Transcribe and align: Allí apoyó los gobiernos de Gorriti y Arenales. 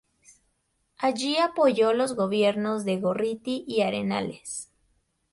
Allí 0.97 1.37
apoyó 1.37 1.93
los 1.93 2.15
gobiernos 2.15 2.85
de 2.85 2.97
Gorriti 2.97 3.63
y 3.67 3.81
Arenales. 3.83 4.71